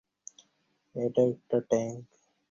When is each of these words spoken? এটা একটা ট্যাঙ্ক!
এটা 0.95 1.21
একটা 1.31 1.57
ট্যাঙ্ক! 1.69 1.99